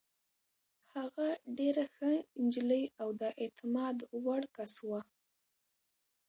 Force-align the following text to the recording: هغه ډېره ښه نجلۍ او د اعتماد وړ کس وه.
هغه 0.95 1.29
ډېره 1.57 1.85
ښه 1.95 2.11
نجلۍ 2.43 2.83
او 3.01 3.07
د 3.21 3.23
اعتماد 3.41 3.97
وړ 4.23 4.41
کس 4.55 4.73
وه. 4.89 5.01